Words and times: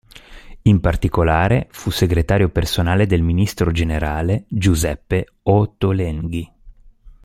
In 0.63 0.79
particolare 0.79 1.67
fu 1.69 1.91
segretario 1.91 2.49
personale 2.49 3.05
del 3.05 3.21
ministro 3.21 3.69
generale 3.71 4.45
Giuseppe 4.47 5.27
Ottolenghi. 5.43 6.51